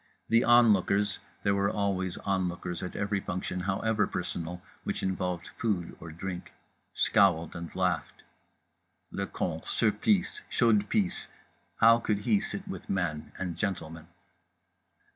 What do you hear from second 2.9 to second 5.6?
every function, however personal, which involved